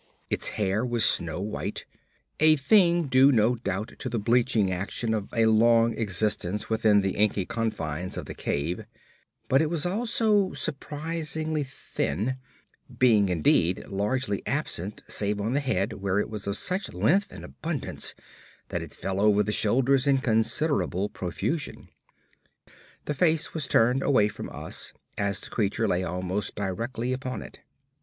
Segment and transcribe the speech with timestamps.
[0.31, 1.85] Its hair was snow white,
[2.39, 7.11] a thing due no doubt to the bleaching action of a long existence within the
[7.11, 8.83] inky confines of the cave,
[9.47, 12.37] but it was also surprisingly thin,
[12.97, 17.45] being indeed largely absent save on the head, where it was of such length and
[17.45, 18.15] abundance
[18.69, 21.87] that it fell over the shoulders in considerable profusion.
[23.05, 27.59] The face was turned away from us, as the creature lay almost directly upon it.